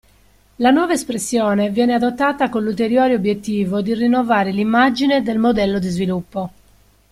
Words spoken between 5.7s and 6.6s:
di sviluppo.